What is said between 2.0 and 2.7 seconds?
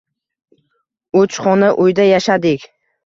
yashadik